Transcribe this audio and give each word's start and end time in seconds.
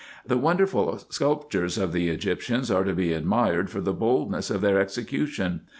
The 0.25 0.35
wonderful 0.39 0.97
sculptures 1.11 1.77
of 1.77 1.93
the 1.93 2.09
Egyptians 2.09 2.71
are 2.71 2.83
to 2.83 2.95
be 2.95 3.13
admired 3.13 3.69
for 3.69 3.81
the 3.81 3.93
boldness 3.93 4.49
of 4.49 4.61
their 4.61 4.79
execution. 4.81 5.61